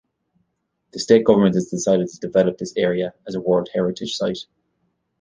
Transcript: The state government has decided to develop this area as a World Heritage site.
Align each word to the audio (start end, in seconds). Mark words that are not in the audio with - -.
The 0.93 0.99
state 0.99 1.25
government 1.25 1.53
has 1.53 1.67
decided 1.69 2.07
to 2.09 2.19
develop 2.27 2.57
this 2.57 2.73
area 2.75 3.13
as 3.27 3.35
a 3.35 3.39
World 3.39 3.69
Heritage 3.71 4.15
site. 4.15 4.47